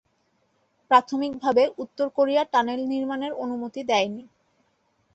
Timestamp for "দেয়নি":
3.89-4.23